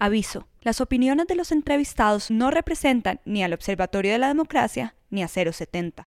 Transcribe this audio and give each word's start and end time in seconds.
Aviso, 0.00 0.46
las 0.62 0.80
opiniones 0.80 1.26
de 1.26 1.34
los 1.34 1.50
entrevistados 1.50 2.30
no 2.30 2.52
representan 2.52 3.20
ni 3.24 3.42
al 3.42 3.52
Observatorio 3.52 4.12
de 4.12 4.18
la 4.18 4.28
Democracia 4.28 4.94
ni 5.10 5.24
a 5.24 5.28
070. 5.28 6.04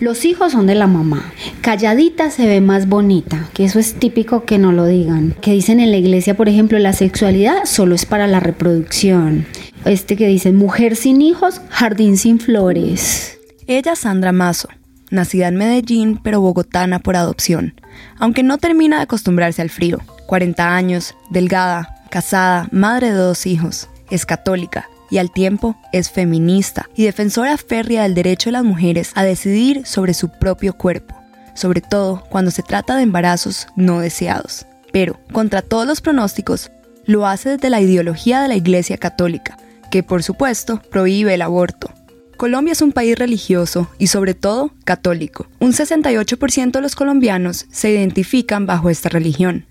Los 0.00 0.24
hijos 0.24 0.52
son 0.52 0.66
de 0.66 0.74
la 0.74 0.86
mamá. 0.86 1.32
Calladita 1.60 2.30
se 2.30 2.46
ve 2.46 2.62
más 2.62 2.88
bonita, 2.88 3.50
que 3.52 3.64
eso 3.64 3.78
es 3.78 3.94
típico 3.94 4.44
que 4.44 4.56
no 4.56 4.72
lo 4.72 4.86
digan. 4.86 5.34
Que 5.42 5.52
dicen 5.52 5.80
en 5.80 5.90
la 5.90 5.96
iglesia, 5.98 6.36
por 6.36 6.48
ejemplo, 6.48 6.78
la 6.78 6.94
sexualidad 6.94 7.64
solo 7.64 7.94
es 7.94 8.06
para 8.06 8.26
la 8.26 8.40
reproducción. 8.40 9.46
Este 9.84 10.16
que 10.16 10.26
dicen 10.26 10.56
mujer 10.56 10.96
sin 10.96 11.20
hijos, 11.20 11.60
jardín 11.68 12.16
sin 12.16 12.40
flores. 12.40 13.38
Ella 13.66 13.96
Sandra 13.96 14.32
Mazo, 14.32 14.68
nacida 15.10 15.48
en 15.48 15.56
Medellín, 15.56 16.20
pero 16.22 16.40
bogotana 16.40 16.98
por 16.98 17.16
adopción, 17.16 17.80
aunque 18.18 18.42
no 18.42 18.58
termina 18.58 18.96
de 18.96 19.02
acostumbrarse 19.02 19.62
al 19.62 19.70
frío. 19.70 20.00
40 20.26 20.74
años, 20.74 21.14
delgada, 21.30 22.02
casada, 22.10 22.68
madre 22.72 23.12
de 23.12 23.16
dos 23.16 23.46
hijos, 23.46 23.88
es 24.10 24.26
católica 24.26 24.88
y 25.10 25.18
al 25.18 25.30
tiempo 25.30 25.76
es 25.92 26.10
feminista 26.10 26.88
y 26.94 27.04
defensora 27.04 27.56
férrea 27.56 28.02
del 28.02 28.14
derecho 28.14 28.48
de 28.48 28.54
las 28.54 28.64
mujeres 28.64 29.12
a 29.14 29.22
decidir 29.22 29.86
sobre 29.86 30.14
su 30.14 30.28
propio 30.28 30.72
cuerpo, 30.76 31.14
sobre 31.54 31.80
todo 31.80 32.24
cuando 32.28 32.50
se 32.50 32.62
trata 32.62 32.96
de 32.96 33.02
embarazos 33.02 33.68
no 33.76 34.00
deseados. 34.00 34.66
Pero, 34.92 35.20
contra 35.32 35.62
todos 35.62 35.86
los 35.86 36.00
pronósticos, 36.00 36.70
lo 37.04 37.26
hace 37.26 37.50
desde 37.50 37.70
la 37.70 37.80
ideología 37.80 38.40
de 38.40 38.48
la 38.48 38.56
Iglesia 38.56 38.98
Católica, 38.98 39.56
que 39.90 40.02
por 40.02 40.22
supuesto 40.22 40.80
prohíbe 40.90 41.34
el 41.34 41.42
aborto, 41.42 41.90
Colombia 42.36 42.72
es 42.72 42.82
un 42.82 42.92
país 42.92 43.18
religioso 43.18 43.90
y 43.98 44.08
sobre 44.08 44.34
todo 44.34 44.72
católico. 44.84 45.46
Un 45.58 45.72
68% 45.72 46.70
de 46.70 46.80
los 46.80 46.94
colombianos 46.94 47.66
se 47.70 47.90
identifican 47.90 48.66
bajo 48.66 48.90
esta 48.90 49.08
religión. 49.08 49.66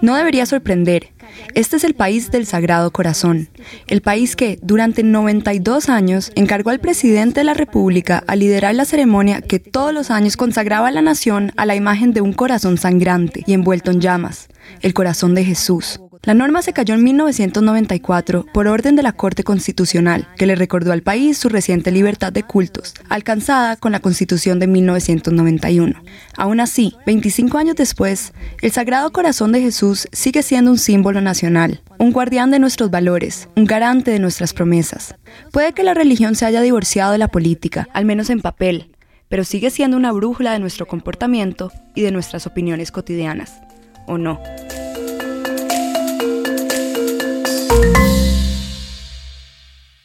No 0.00 0.14
debería 0.14 0.46
sorprender. 0.46 1.08
Este 1.54 1.76
es 1.76 1.84
el 1.84 1.94
país 1.94 2.30
del 2.30 2.46
Sagrado 2.46 2.90
Corazón, 2.90 3.48
el 3.88 4.00
país 4.00 4.36
que 4.36 4.58
durante 4.62 5.02
92 5.02 5.88
años 5.88 6.32
encargó 6.34 6.70
al 6.70 6.80
presidente 6.80 7.40
de 7.40 7.44
la 7.44 7.54
República 7.54 8.22
a 8.26 8.36
liderar 8.36 8.74
la 8.74 8.84
ceremonia 8.84 9.42
que 9.42 9.58
todos 9.58 9.92
los 9.92 10.10
años 10.10 10.36
consagraba 10.36 10.88
a 10.88 10.92
la 10.92 11.02
nación 11.02 11.52
a 11.56 11.66
la 11.66 11.74
imagen 11.74 12.12
de 12.12 12.20
un 12.20 12.32
corazón 12.32 12.78
sangrante 12.78 13.42
y 13.46 13.54
envuelto 13.54 13.90
en 13.90 14.00
llamas, 14.00 14.48
el 14.82 14.94
corazón 14.94 15.34
de 15.34 15.44
Jesús. 15.44 16.00
La 16.22 16.34
norma 16.34 16.62
se 16.62 16.72
cayó 16.72 16.94
en 16.94 17.04
1994 17.04 18.46
por 18.52 18.66
orden 18.66 18.96
de 18.96 19.02
la 19.02 19.12
Corte 19.12 19.44
Constitucional, 19.44 20.28
que 20.36 20.46
le 20.46 20.54
recordó 20.54 20.92
al 20.92 21.02
país 21.02 21.38
su 21.38 21.48
reciente 21.48 21.90
libertad 21.90 22.32
de 22.32 22.42
cultos, 22.42 22.94
alcanzada 23.08 23.76
con 23.76 23.92
la 23.92 24.00
Constitución 24.00 24.58
de 24.58 24.66
1991. 24.66 26.02
Aún 26.36 26.60
así, 26.60 26.94
25 27.06 27.58
años 27.58 27.76
después, 27.76 28.32
el 28.62 28.72
Sagrado 28.72 29.12
Corazón 29.12 29.52
de 29.52 29.60
Jesús 29.60 30.08
sigue 30.12 30.42
siendo 30.42 30.70
un 30.70 30.78
símbolo 30.78 31.20
nacional, 31.20 31.80
un 31.98 32.12
guardián 32.12 32.50
de 32.50 32.58
nuestros 32.58 32.90
valores, 32.90 33.48
un 33.56 33.64
garante 33.64 34.10
de 34.10 34.18
nuestras 34.18 34.52
promesas. 34.52 35.14
Puede 35.52 35.72
que 35.72 35.84
la 35.84 35.94
religión 35.94 36.34
se 36.34 36.46
haya 36.46 36.60
divorciado 36.60 37.12
de 37.12 37.18
la 37.18 37.28
política, 37.28 37.88
al 37.92 38.04
menos 38.04 38.30
en 38.30 38.40
papel, 38.40 38.90
pero 39.28 39.44
sigue 39.44 39.70
siendo 39.70 39.96
una 39.96 40.12
brújula 40.12 40.52
de 40.52 40.58
nuestro 40.58 40.86
comportamiento 40.86 41.72
y 41.94 42.02
de 42.02 42.12
nuestras 42.12 42.46
opiniones 42.46 42.92
cotidianas. 42.92 43.60
¿O 44.06 44.18
no? 44.18 44.40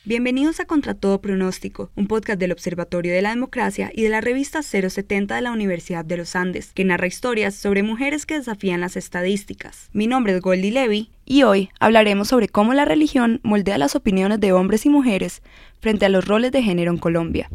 Bienvenidos 0.03 0.59
a 0.59 0.65
Contra 0.65 0.95
Todo 0.95 1.21
Pronóstico, 1.21 1.91
un 1.95 2.07
podcast 2.07 2.39
del 2.39 2.51
Observatorio 2.51 3.13
de 3.13 3.21
la 3.21 3.29
Democracia 3.29 3.91
y 3.93 4.01
de 4.01 4.09
la 4.09 4.19
revista 4.19 4.63
070 4.63 5.35
de 5.35 5.41
la 5.43 5.51
Universidad 5.51 6.03
de 6.03 6.17
los 6.17 6.35
Andes, 6.35 6.71
que 6.73 6.83
narra 6.83 7.05
historias 7.05 7.53
sobre 7.53 7.83
mujeres 7.83 8.25
que 8.25 8.33
desafían 8.33 8.81
las 8.81 8.97
estadísticas. 8.97 9.91
Mi 9.93 10.07
nombre 10.07 10.33
es 10.33 10.41
Goldie 10.41 10.71
Levy 10.71 11.11
y 11.23 11.43
hoy 11.43 11.69
hablaremos 11.79 12.29
sobre 12.29 12.47
cómo 12.47 12.73
la 12.73 12.83
religión 12.83 13.41
moldea 13.43 13.77
las 13.77 13.95
opiniones 13.95 14.39
de 14.39 14.53
hombres 14.53 14.87
y 14.87 14.89
mujeres 14.89 15.43
frente 15.79 16.07
a 16.07 16.09
los 16.09 16.27
roles 16.27 16.51
de 16.51 16.63
género 16.63 16.91
en 16.91 16.97
Colombia. 16.97 17.47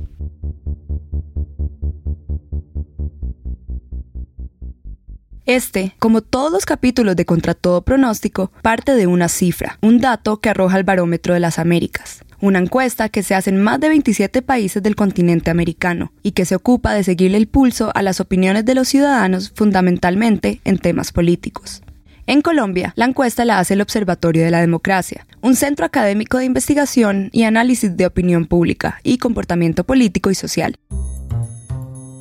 Este, 5.46 5.94
como 6.00 6.22
todos 6.22 6.50
los 6.50 6.66
capítulos 6.66 7.14
de 7.14 7.24
Contra 7.24 7.54
todo 7.54 7.82
pronóstico, 7.82 8.50
parte 8.62 8.94
de 8.94 9.06
una 9.06 9.28
cifra, 9.28 9.78
un 9.80 9.98
dato 10.00 10.40
que 10.40 10.48
arroja 10.48 10.76
el 10.76 10.82
barómetro 10.82 11.34
de 11.34 11.40
las 11.40 11.60
Américas, 11.60 12.24
una 12.40 12.58
encuesta 12.58 13.08
que 13.08 13.22
se 13.22 13.34
hace 13.34 13.50
en 13.50 13.62
más 13.62 13.80
de 13.80 13.88
27 13.88 14.42
países 14.42 14.82
del 14.82 14.96
continente 14.96 15.50
americano 15.50 16.12
y 16.22 16.32
que 16.32 16.44
se 16.44 16.54
ocupa 16.54 16.92
de 16.92 17.04
seguirle 17.04 17.38
el 17.38 17.48
pulso 17.48 17.90
a 17.94 18.02
las 18.02 18.20
opiniones 18.20 18.64
de 18.64 18.74
los 18.74 18.88
ciudadanos 18.88 19.52
fundamentalmente 19.54 20.60
en 20.64 20.78
temas 20.78 21.12
políticos. 21.12 21.82
En 22.28 22.42
Colombia, 22.42 22.92
la 22.96 23.04
encuesta 23.04 23.44
la 23.44 23.60
hace 23.60 23.74
el 23.74 23.80
Observatorio 23.80 24.42
de 24.42 24.50
la 24.50 24.60
Democracia, 24.60 25.26
un 25.42 25.54
centro 25.54 25.86
académico 25.86 26.38
de 26.38 26.44
investigación 26.44 27.30
y 27.32 27.44
análisis 27.44 27.96
de 27.96 28.04
opinión 28.04 28.46
pública 28.46 28.98
y 29.04 29.18
comportamiento 29.18 29.84
político 29.84 30.30
y 30.30 30.34
social. 30.34 30.76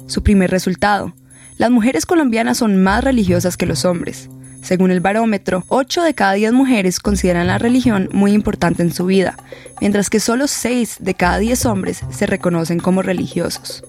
Su 0.06 0.22
primer 0.22 0.52
resultado, 0.52 1.16
las 1.58 1.72
mujeres 1.72 2.06
colombianas 2.06 2.58
son 2.58 2.78
más 2.78 3.04
religiosas 3.04 3.58
que 3.58 3.66
los 3.66 3.84
hombres. 3.84 4.30
Según 4.66 4.90
el 4.90 5.00
barómetro, 5.00 5.64
8 5.68 6.02
de 6.02 6.16
cada 6.16 6.34
10 6.34 6.52
mujeres 6.52 7.00
consideran 7.00 7.46
la 7.46 7.60
religión 7.60 8.10
muy 8.12 8.32
importante 8.32 8.82
en 8.82 8.92
su 8.92 9.06
vida, 9.06 9.38
mientras 9.80 10.10
que 10.10 10.20
solo 10.20 10.48
6 10.48 10.98
de 11.02 11.14
cada 11.14 11.38
10 11.38 11.68
hombres 11.68 12.02
se 12.10 12.26
reconocen 12.26 12.80
como 12.80 13.04
religiosos. 13.04 13.84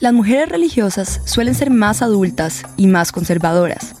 Las 0.00 0.14
mujeres 0.14 0.48
religiosas 0.48 1.20
suelen 1.26 1.54
ser 1.54 1.68
más 1.68 2.00
adultas 2.00 2.62
y 2.78 2.86
más 2.86 3.12
conservadoras. 3.12 3.94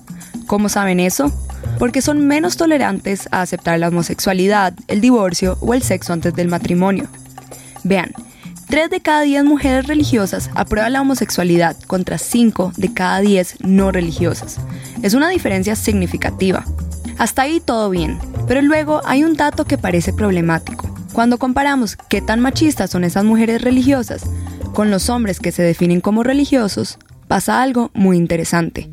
¿Cómo 0.46 0.70
saben 0.70 1.00
eso? 1.00 1.30
Porque 1.78 2.00
son 2.00 2.26
menos 2.26 2.56
tolerantes 2.56 3.28
a 3.30 3.42
aceptar 3.42 3.78
la 3.78 3.88
homosexualidad, 3.88 4.72
el 4.88 5.02
divorcio 5.02 5.58
o 5.60 5.74
el 5.74 5.82
sexo 5.82 6.14
antes 6.14 6.34
del 6.34 6.48
matrimonio. 6.48 7.08
Vean, 7.84 8.10
3 8.72 8.88
de 8.88 9.02
cada 9.02 9.20
10 9.20 9.44
mujeres 9.44 9.86
religiosas 9.86 10.48
aprueban 10.54 10.94
la 10.94 11.02
homosexualidad 11.02 11.76
contra 11.86 12.16
5 12.16 12.72
de 12.78 12.94
cada 12.94 13.20
10 13.20 13.56
no 13.60 13.92
religiosas. 13.92 14.60
Es 15.02 15.12
una 15.12 15.28
diferencia 15.28 15.76
significativa. 15.76 16.64
Hasta 17.18 17.42
ahí 17.42 17.60
todo 17.60 17.90
bien, 17.90 18.18
pero 18.48 18.62
luego 18.62 19.02
hay 19.04 19.24
un 19.24 19.34
dato 19.34 19.66
que 19.66 19.76
parece 19.76 20.14
problemático. 20.14 20.88
Cuando 21.12 21.36
comparamos 21.36 21.98
qué 22.08 22.22
tan 22.22 22.40
machistas 22.40 22.88
son 22.88 23.04
esas 23.04 23.24
mujeres 23.24 23.60
religiosas 23.60 24.22
con 24.72 24.90
los 24.90 25.10
hombres 25.10 25.38
que 25.38 25.52
se 25.52 25.62
definen 25.62 26.00
como 26.00 26.22
religiosos, 26.22 26.96
pasa 27.28 27.60
algo 27.60 27.90
muy 27.92 28.16
interesante. 28.16 28.90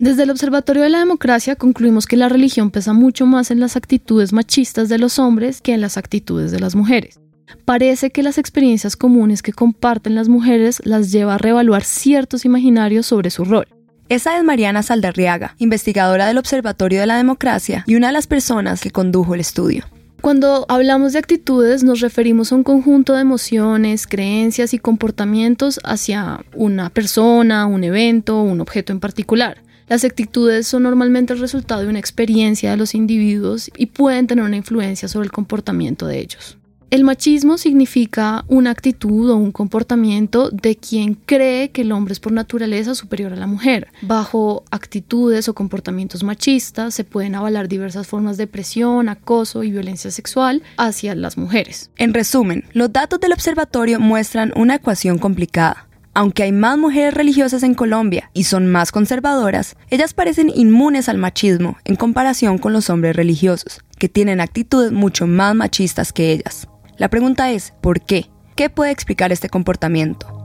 Desde 0.00 0.22
el 0.22 0.30
Observatorio 0.30 0.84
de 0.84 0.90
la 0.90 1.00
Democracia 1.00 1.56
concluimos 1.56 2.06
que 2.06 2.16
la 2.16 2.28
religión 2.28 2.70
pesa 2.70 2.92
mucho 2.92 3.26
más 3.26 3.50
en 3.50 3.58
las 3.58 3.74
actitudes 3.74 4.32
machistas 4.32 4.88
de 4.88 4.96
los 4.96 5.18
hombres 5.18 5.60
que 5.60 5.74
en 5.74 5.80
las 5.80 5.96
actitudes 5.96 6.52
de 6.52 6.60
las 6.60 6.76
mujeres. 6.76 7.18
Parece 7.64 8.10
que 8.10 8.22
las 8.22 8.38
experiencias 8.38 8.96
comunes 8.96 9.42
que 9.42 9.52
comparten 9.52 10.14
las 10.14 10.28
mujeres 10.28 10.80
las 10.84 11.10
lleva 11.10 11.34
a 11.34 11.38
reevaluar 11.38 11.82
ciertos 11.82 12.44
imaginarios 12.44 13.06
sobre 13.06 13.30
su 13.30 13.44
rol. 13.44 13.66
Esa 14.08 14.38
es 14.38 14.44
Mariana 14.44 14.84
Saldarriaga, 14.84 15.56
investigadora 15.58 16.26
del 16.26 16.38
Observatorio 16.38 17.00
de 17.00 17.06
la 17.06 17.16
Democracia 17.16 17.82
y 17.86 17.96
una 17.96 18.06
de 18.06 18.12
las 18.12 18.28
personas 18.28 18.80
que 18.80 18.92
condujo 18.92 19.34
el 19.34 19.40
estudio. 19.40 19.84
Cuando 20.20 20.64
hablamos 20.68 21.12
de 21.12 21.18
actitudes 21.18 21.82
nos 21.82 22.00
referimos 22.00 22.52
a 22.52 22.54
un 22.54 22.62
conjunto 22.62 23.14
de 23.14 23.22
emociones, 23.22 24.06
creencias 24.06 24.74
y 24.74 24.78
comportamientos 24.78 25.80
hacia 25.82 26.44
una 26.54 26.90
persona, 26.90 27.66
un 27.66 27.82
evento 27.82 28.38
o 28.38 28.42
un 28.42 28.60
objeto 28.60 28.92
en 28.92 29.00
particular. 29.00 29.58
Las 29.88 30.04
actitudes 30.04 30.66
son 30.66 30.82
normalmente 30.82 31.32
el 31.32 31.40
resultado 31.40 31.82
de 31.82 31.88
una 31.88 31.98
experiencia 31.98 32.70
de 32.70 32.76
los 32.76 32.94
individuos 32.94 33.70
y 33.76 33.86
pueden 33.86 34.26
tener 34.26 34.44
una 34.44 34.56
influencia 34.56 35.08
sobre 35.08 35.24
el 35.24 35.32
comportamiento 35.32 36.06
de 36.06 36.18
ellos. 36.18 36.58
El 36.90 37.04
machismo 37.04 37.58
significa 37.58 38.46
una 38.48 38.70
actitud 38.70 39.30
o 39.30 39.36
un 39.36 39.52
comportamiento 39.52 40.48
de 40.48 40.76
quien 40.76 41.14
cree 41.14 41.70
que 41.70 41.82
el 41.82 41.92
hombre 41.92 42.12
es 42.12 42.20
por 42.20 42.32
naturaleza 42.32 42.94
superior 42.94 43.34
a 43.34 43.36
la 43.36 43.46
mujer. 43.46 43.88
Bajo 44.00 44.64
actitudes 44.70 45.50
o 45.50 45.54
comportamientos 45.54 46.22
machistas 46.22 46.94
se 46.94 47.04
pueden 47.04 47.34
avalar 47.34 47.68
diversas 47.68 48.06
formas 48.06 48.38
de 48.38 48.46
presión, 48.46 49.10
acoso 49.10 49.64
y 49.64 49.70
violencia 49.70 50.10
sexual 50.10 50.62
hacia 50.78 51.14
las 51.14 51.36
mujeres. 51.36 51.90
En 51.98 52.14
resumen, 52.14 52.64
los 52.72 52.90
datos 52.90 53.20
del 53.20 53.34
observatorio 53.34 54.00
muestran 54.00 54.54
una 54.56 54.76
ecuación 54.76 55.18
complicada 55.18 55.87
aunque 56.18 56.42
hay 56.42 56.50
más 56.50 56.76
mujeres 56.76 57.14
religiosas 57.14 57.62
en 57.62 57.74
Colombia 57.74 58.28
y 58.34 58.42
son 58.42 58.66
más 58.66 58.90
conservadoras, 58.90 59.76
ellas 59.88 60.14
parecen 60.14 60.50
inmunes 60.52 61.08
al 61.08 61.16
machismo 61.16 61.78
en 61.84 61.94
comparación 61.94 62.58
con 62.58 62.72
los 62.72 62.90
hombres 62.90 63.14
religiosos, 63.14 63.84
que 64.00 64.08
tienen 64.08 64.40
actitudes 64.40 64.90
mucho 64.90 65.28
más 65.28 65.54
machistas 65.54 66.12
que 66.12 66.32
ellas. 66.32 66.66
La 66.96 67.08
pregunta 67.08 67.52
es, 67.52 67.72
¿por 67.80 68.00
qué? 68.00 68.30
¿Qué 68.56 68.68
puede 68.68 68.90
explicar 68.90 69.30
este 69.30 69.48
comportamiento? 69.48 70.37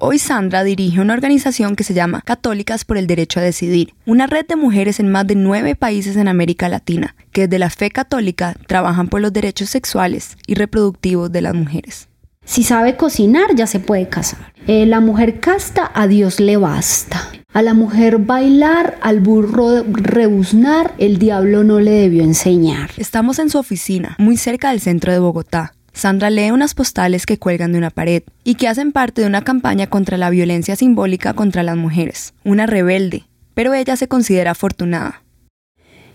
Hoy 0.00 0.18
Sandra 0.18 0.64
dirige 0.64 1.00
una 1.00 1.14
organización 1.14 1.76
que 1.76 1.84
se 1.84 1.94
llama 1.94 2.20
Católicas 2.22 2.84
por 2.84 2.98
el 2.98 3.06
Derecho 3.06 3.40
a 3.40 3.44
Decidir, 3.44 3.94
una 4.06 4.26
red 4.26 4.44
de 4.46 4.56
mujeres 4.56 4.98
en 4.98 5.10
más 5.10 5.26
de 5.26 5.36
nueve 5.36 5.76
países 5.76 6.16
en 6.16 6.26
América 6.26 6.68
Latina, 6.68 7.14
que 7.30 7.42
desde 7.42 7.58
la 7.58 7.70
fe 7.70 7.90
católica 7.90 8.56
trabajan 8.66 9.08
por 9.08 9.20
los 9.20 9.32
derechos 9.32 9.70
sexuales 9.70 10.36
y 10.46 10.54
reproductivos 10.54 11.30
de 11.30 11.42
las 11.42 11.54
mujeres. 11.54 12.08
Si 12.44 12.64
sabe 12.64 12.96
cocinar, 12.96 13.54
ya 13.54 13.66
se 13.66 13.80
puede 13.80 14.08
casar. 14.08 14.52
Eh, 14.66 14.84
la 14.84 15.00
mujer 15.00 15.40
casta, 15.40 15.90
a 15.94 16.06
Dios 16.06 16.40
le 16.40 16.56
basta. 16.56 17.30
A 17.52 17.62
la 17.62 17.72
mujer 17.72 18.18
bailar, 18.18 18.98
al 19.00 19.20
burro 19.20 19.84
rebuznar, 19.84 20.92
el 20.98 21.18
diablo 21.18 21.62
no 21.62 21.78
le 21.78 21.92
debió 21.92 22.24
enseñar. 22.24 22.90
Estamos 22.96 23.38
en 23.38 23.48
su 23.48 23.58
oficina, 23.58 24.16
muy 24.18 24.36
cerca 24.36 24.70
del 24.70 24.80
centro 24.80 25.12
de 25.12 25.20
Bogotá. 25.20 25.72
Sandra 25.94 26.28
lee 26.28 26.50
unas 26.50 26.74
postales 26.74 27.24
que 27.24 27.38
cuelgan 27.38 27.70
de 27.70 27.78
una 27.78 27.90
pared 27.90 28.24
y 28.42 28.56
que 28.56 28.66
hacen 28.66 28.90
parte 28.90 29.20
de 29.20 29.28
una 29.28 29.42
campaña 29.42 29.86
contra 29.86 30.18
la 30.18 30.28
violencia 30.28 30.74
simbólica 30.74 31.34
contra 31.34 31.62
las 31.62 31.76
mujeres. 31.76 32.34
Una 32.42 32.66
rebelde, 32.66 33.22
pero 33.54 33.74
ella 33.74 33.94
se 33.94 34.08
considera 34.08 34.50
afortunada. 34.50 35.22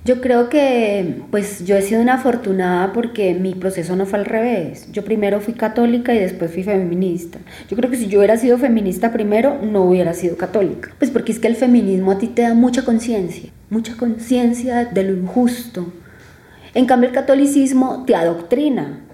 Yo 0.03 0.19
creo 0.19 0.49
que 0.49 1.21
pues 1.31 1.65
yo 1.65 1.77
he 1.77 1.81
sido 1.81 2.01
una 2.01 2.15
afortunada 2.15 2.91
porque 2.91 3.33
mi 3.33 3.53
proceso 3.55 3.95
no 3.95 4.05
fue 4.05 4.19
al 4.19 4.25
revés. 4.25 4.91
Yo 4.91 5.05
primero 5.05 5.39
fui 5.39 5.53
católica 5.53 6.13
y 6.13 6.19
después 6.19 6.51
fui 6.51 6.63
feminista. 6.63 7.39
Yo 7.69 7.77
creo 7.77 7.89
que 7.89 7.97
si 7.97 8.07
yo 8.07 8.19
hubiera 8.19 8.35
sido 8.35 8.57
feminista 8.57 9.13
primero 9.13 9.59
no 9.61 9.83
hubiera 9.83 10.13
sido 10.13 10.35
católica. 10.35 10.93
Pues 10.99 11.09
porque 11.09 11.31
es 11.31 11.39
que 11.39 11.47
el 11.47 11.55
feminismo 11.55 12.11
a 12.11 12.17
ti 12.17 12.27
te 12.27 12.41
da 12.41 12.53
mucha 12.53 12.83
conciencia, 12.83 13.49
mucha 13.69 13.95
conciencia 13.95 14.85
de 14.85 15.03
lo 15.03 15.13
injusto. 15.13 15.93
En 16.73 16.85
cambio 16.85 17.09
el 17.09 17.15
catolicismo 17.15 18.03
te 18.05 18.15
adoctrina, 18.15 19.05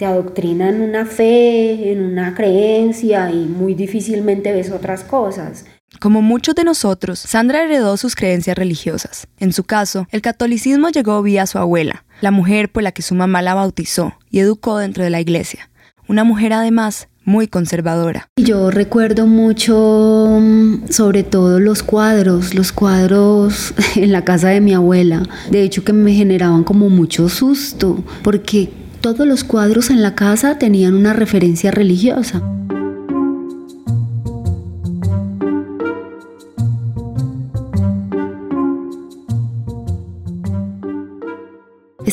te 0.00 0.06
adoctrina 0.06 0.70
en 0.70 0.80
una 0.80 1.04
fe, 1.04 1.92
en 1.92 2.02
una 2.02 2.34
creencia 2.34 3.30
y 3.30 3.44
muy 3.44 3.74
difícilmente 3.74 4.50
ves 4.50 4.70
otras 4.70 5.04
cosas. 5.04 5.66
Como 6.00 6.22
muchos 6.22 6.54
de 6.54 6.64
nosotros, 6.64 7.18
Sandra 7.18 7.62
heredó 7.64 7.98
sus 7.98 8.16
creencias 8.16 8.56
religiosas. 8.56 9.26
En 9.38 9.52
su 9.52 9.64
caso, 9.64 10.06
el 10.10 10.22
catolicismo 10.22 10.88
llegó 10.88 11.20
vía 11.20 11.46
su 11.46 11.58
abuela, 11.58 12.06
la 12.22 12.30
mujer 12.30 12.72
por 12.72 12.82
la 12.82 12.92
que 12.92 13.02
su 13.02 13.14
mamá 13.14 13.42
la 13.42 13.52
bautizó 13.52 14.14
y 14.30 14.38
educó 14.38 14.78
dentro 14.78 15.04
de 15.04 15.10
la 15.10 15.20
iglesia. 15.20 15.68
Una 16.08 16.24
mujer 16.24 16.54
además 16.54 17.08
muy 17.26 17.46
conservadora. 17.46 18.28
Yo 18.36 18.70
recuerdo 18.70 19.26
mucho, 19.26 20.38
mm, 20.40 20.88
sobre 20.88 21.24
todo 21.24 21.60
los 21.60 21.82
cuadros, 21.82 22.54
los 22.54 22.72
cuadros 22.72 23.74
en 23.96 24.12
la 24.12 24.24
casa 24.24 24.48
de 24.48 24.62
mi 24.62 24.72
abuela. 24.72 25.22
De 25.50 25.62
hecho 25.62 25.84
que 25.84 25.92
me 25.92 26.14
generaban 26.14 26.64
como 26.64 26.88
mucho 26.88 27.28
susto, 27.28 28.02
porque 28.22 28.79
todos 29.00 29.26
los 29.26 29.44
cuadros 29.44 29.90
en 29.90 30.02
la 30.02 30.14
casa 30.14 30.58
tenían 30.58 30.94
una 30.94 31.12
referencia 31.12 31.70
religiosa. 31.70 32.42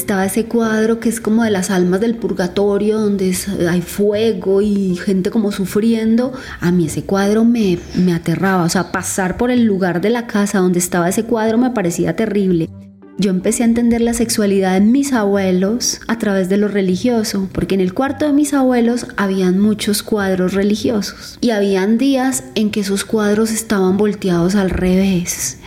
estaba 0.07 0.23
ese 0.23 0.45
cuadro 0.45 1.01
que 1.01 1.09
es 1.09 1.19
como 1.19 1.43
de 1.43 1.51
las 1.51 1.69
almas 1.69 1.99
del 1.99 2.15
purgatorio, 2.15 2.97
donde 2.97 3.35
hay 3.69 3.81
fuego 3.81 4.61
y 4.61 4.95
gente 4.95 5.31
como 5.31 5.51
sufriendo. 5.51 6.31
A 6.61 6.71
mí 6.71 6.85
ese 6.85 7.03
cuadro 7.03 7.43
me, 7.43 7.77
me 7.93 8.13
aterraba, 8.13 8.63
o 8.63 8.69
sea, 8.69 8.93
pasar 8.93 9.35
por 9.35 9.51
el 9.51 9.65
lugar 9.65 9.99
de 9.99 10.09
la 10.09 10.25
casa 10.25 10.59
donde 10.59 10.79
estaba 10.79 11.09
ese 11.09 11.25
cuadro 11.25 11.57
me 11.57 11.71
parecía 11.71 12.15
terrible. 12.15 12.69
Yo 13.19 13.31
empecé 13.31 13.63
a 13.63 13.65
entender 13.65 14.01
la 14.01 14.13
sexualidad 14.13 14.77
en 14.77 14.91
mis 14.91 15.11
abuelos 15.11 16.01
a 16.07 16.19
través 16.19 16.49
de 16.49 16.57
lo 16.57 16.67
religioso, 16.67 17.49
porque 17.51 17.73
en 17.73 17.81
el 17.81 17.95
cuarto 17.95 18.27
de 18.27 18.33
mis 18.33 18.53
abuelos 18.53 19.07
habían 19.17 19.57
muchos 19.57 20.03
cuadros 20.03 20.53
religiosos 20.53 21.39
y 21.41 21.49
habían 21.49 21.97
días 21.97 22.43
en 22.53 22.69
que 22.69 22.81
esos 22.81 23.05
cuadros 23.05 23.51
estaban 23.51 23.97
volteados 23.97 24.53
al 24.53 24.69
revés 24.69 25.57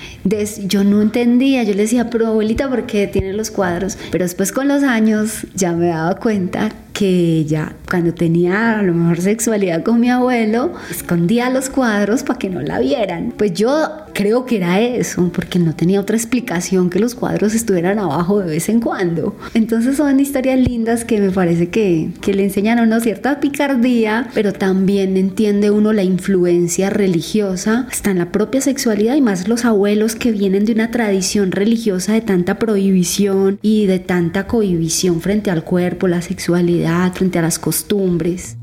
yo 0.67 0.85
no 0.85 1.03
entendía, 1.03 1.63
yo 1.63 1.75
le 1.75 1.83
decía, 1.83 2.11
pero 2.11 2.29
abuelita, 2.29 2.69
¿por 2.69 2.87
qué 2.87 3.07
tiene 3.07 3.33
los 3.33 3.51
cuadros? 3.51 3.97
Pero 4.11 4.25
después 4.25 4.53
con 4.53 4.69
los 4.69 4.83
años 4.83 5.47
ya 5.55 5.73
me 5.73 5.89
daba 5.89 6.17
cuenta 6.17 6.71
que 7.01 7.39
ella, 7.39 7.73
cuando 7.89 8.13
tenía 8.13 8.79
a 8.79 8.83
lo 8.83 8.93
mejor 8.93 9.23
sexualidad 9.23 9.83
con 9.83 10.01
mi 10.01 10.11
abuelo, 10.11 10.75
escondía 10.91 11.49
los 11.49 11.71
cuadros 11.71 12.23
para 12.23 12.39
que 12.39 12.51
no 12.51 12.61
la 12.61 12.79
vieran. 12.79 13.33
Pues 13.37 13.55
yo 13.55 13.73
creo 14.13 14.45
que 14.45 14.59
era 14.59 14.81
eso, 14.81 15.31
porque 15.33 15.59
no 15.59 15.75
tenía 15.75 15.99
otra 15.99 16.17
explicación 16.17 16.91
que 16.91 16.99
los 16.99 17.15
cuadros 17.15 17.55
estuvieran 17.55 17.99
abajo 17.99 18.41
de 18.41 18.51
vez 18.51 18.69
en 18.69 18.81
cuando. 18.81 19.35
Entonces 19.55 19.97
son 19.97 20.21
historias 20.21 20.59
lindas 20.59 21.07
que 21.07 21.21
me 21.21 21.31
parece 21.31 21.71
que, 21.71 22.11
que 22.21 22.35
le 22.35 22.45
enseñan 22.45 22.79
a 22.79 22.83
uno 22.83 23.01
cierta 23.01 23.41
picardía, 23.41 24.29
pero 24.35 24.53
también 24.53 25.17
entiende 25.17 25.71
uno 25.71 25.95
la 25.95 26.03
influencia 26.03 26.91
religiosa, 26.91 27.87
está 27.91 28.11
en 28.11 28.19
la 28.19 28.31
propia 28.31 28.61
sexualidad 28.61 29.15
y 29.15 29.23
más 29.23 29.49
los 29.49 29.65
abuelos 29.65 30.00
que 30.09 30.33
vienen 30.33 30.65
de 30.65 30.73
una 30.73 30.91
tradición 30.91 31.53
religiosa 31.53 32.15
de 32.15 32.23
tanta 32.23 32.59
prohibición 32.59 33.59
y 33.61 33.85
de 33.85 33.99
tanta 33.99 34.47
cohibición 34.47 35.21
frente 35.21 35.51
al 35.51 35.63
cuerpo, 35.63 36.09
la 36.09 36.23
sexualidad, 36.23 37.13
frente 37.13 37.39
a 37.39 37.43
las 37.43 37.59
costumbres. 37.59 38.57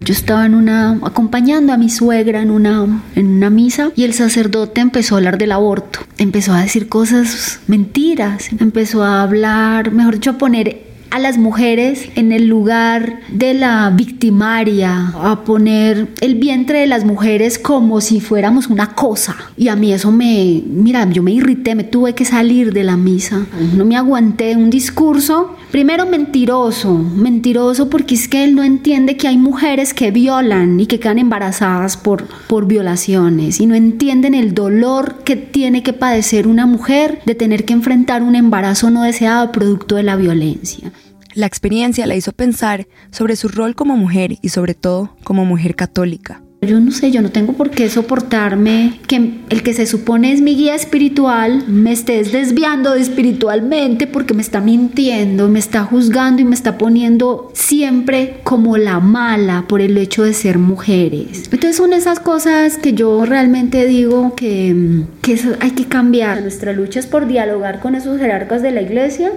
Yo 0.00 0.12
estaba 0.12 0.46
en 0.46 0.54
una 0.54 1.00
acompañando 1.02 1.72
a 1.72 1.76
mi 1.76 1.88
suegra 1.88 2.40
en 2.40 2.50
una 2.50 3.02
en 3.16 3.26
una 3.26 3.50
misa 3.50 3.90
y 3.96 4.04
el 4.04 4.12
sacerdote 4.12 4.80
empezó 4.80 5.14
a 5.14 5.18
hablar 5.18 5.38
del 5.38 5.52
aborto. 5.52 6.00
Empezó 6.18 6.52
a 6.52 6.62
decir 6.62 6.88
cosas 6.88 7.60
mentiras, 7.66 8.48
empezó 8.58 9.02
a 9.02 9.22
hablar, 9.22 9.90
mejor 9.92 10.14
dicho, 10.14 10.30
a 10.30 10.38
poner 10.38 10.85
a 11.16 11.18
las 11.18 11.38
mujeres 11.38 12.10
en 12.14 12.30
el 12.30 12.46
lugar 12.46 13.20
de 13.30 13.54
la 13.54 13.88
victimaria, 13.88 15.14
a 15.18 15.44
poner 15.44 16.08
el 16.20 16.34
vientre 16.34 16.80
de 16.80 16.86
las 16.86 17.06
mujeres 17.06 17.58
como 17.58 18.02
si 18.02 18.20
fuéramos 18.20 18.66
una 18.66 18.94
cosa. 18.94 19.34
Y 19.56 19.68
a 19.68 19.76
mí 19.76 19.94
eso 19.94 20.12
me, 20.12 20.62
mira, 20.66 21.08
yo 21.10 21.22
me 21.22 21.32
irrité, 21.32 21.74
me 21.74 21.84
tuve 21.84 22.14
que 22.14 22.26
salir 22.26 22.74
de 22.74 22.84
la 22.84 22.98
misa. 22.98 23.46
No 23.74 23.86
me 23.86 23.96
aguanté 23.96 24.56
un 24.56 24.68
discurso, 24.68 25.56
primero 25.70 26.04
mentiroso, 26.04 26.92
mentiroso 26.92 27.88
porque 27.88 28.14
es 28.14 28.28
que 28.28 28.44
él 28.44 28.54
no 28.54 28.62
entiende 28.62 29.16
que 29.16 29.28
hay 29.28 29.38
mujeres 29.38 29.94
que 29.94 30.10
violan 30.10 30.78
y 30.80 30.86
que 30.86 31.00
quedan 31.00 31.18
embarazadas 31.18 31.96
por, 31.96 32.26
por 32.46 32.66
violaciones 32.66 33.58
y 33.58 33.64
no 33.64 33.74
entienden 33.74 34.34
el 34.34 34.52
dolor 34.52 35.24
que 35.24 35.36
tiene 35.36 35.82
que 35.82 35.94
padecer 35.94 36.46
una 36.46 36.66
mujer 36.66 37.20
de 37.24 37.34
tener 37.34 37.64
que 37.64 37.72
enfrentar 37.72 38.22
un 38.22 38.34
embarazo 38.34 38.90
no 38.90 39.02
deseado 39.02 39.50
producto 39.50 39.96
de 39.96 40.02
la 40.02 40.16
violencia. 40.16 40.92
La 41.36 41.44
experiencia 41.44 42.06
la 42.06 42.16
hizo 42.16 42.32
pensar 42.32 42.86
sobre 43.10 43.36
su 43.36 43.48
rol 43.48 43.74
como 43.74 43.94
mujer 43.94 44.38
y 44.40 44.48
sobre 44.48 44.72
todo 44.72 45.14
como 45.22 45.44
mujer 45.44 45.76
católica. 45.76 46.40
Yo 46.62 46.80
no 46.80 46.90
sé, 46.90 47.10
yo 47.10 47.20
no 47.20 47.30
tengo 47.30 47.52
por 47.52 47.68
qué 47.68 47.90
soportarme 47.90 48.98
que 49.06 49.42
el 49.50 49.62
que 49.62 49.74
se 49.74 49.84
supone 49.84 50.32
es 50.32 50.40
mi 50.40 50.56
guía 50.56 50.74
espiritual 50.74 51.64
me 51.68 51.92
estés 51.92 52.32
desviando 52.32 52.94
espiritualmente 52.94 54.06
porque 54.06 54.32
me 54.32 54.40
está 54.40 54.62
mintiendo, 54.62 55.48
me 55.48 55.58
está 55.58 55.84
juzgando 55.84 56.40
y 56.40 56.46
me 56.46 56.54
está 56.54 56.78
poniendo 56.78 57.50
siempre 57.52 58.40
como 58.42 58.78
la 58.78 58.98
mala 59.00 59.66
por 59.68 59.82
el 59.82 59.98
hecho 59.98 60.22
de 60.22 60.32
ser 60.32 60.56
mujeres. 60.56 61.50
Entonces 61.52 61.76
son 61.76 61.92
esas 61.92 62.18
cosas 62.18 62.78
que 62.78 62.94
yo 62.94 63.26
realmente 63.26 63.86
digo 63.86 64.34
que, 64.34 65.04
que 65.20 65.38
hay 65.60 65.72
que 65.72 65.84
cambiar. 65.84 66.40
Nuestra 66.40 66.72
lucha 66.72 66.98
es 66.98 67.06
por 67.06 67.26
dialogar 67.26 67.80
con 67.80 67.94
esos 67.94 68.18
jerarcas 68.18 68.62
de 68.62 68.70
la 68.70 68.80
iglesia 68.80 69.32